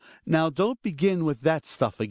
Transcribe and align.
now 0.25 0.49
don't 0.49 0.81
begin 0.81 1.25
with 1.25 1.41
that 1.41 1.67
stuff 1.67 1.99
again! 1.99 1.99